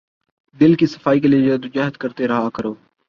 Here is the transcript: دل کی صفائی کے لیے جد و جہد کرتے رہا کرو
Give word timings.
دل 0.59 0.73
کی 0.75 0.85
صفائی 0.85 1.19
کے 1.19 1.27
لیے 1.27 1.49
جد 1.49 1.65
و 1.65 1.67
جہد 1.67 1.97
کرتے 1.97 2.27
رہا 2.27 2.49
کرو 2.49 2.73